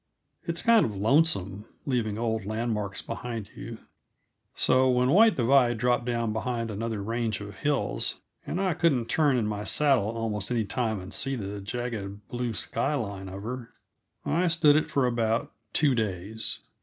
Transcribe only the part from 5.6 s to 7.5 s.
dropped down behind another range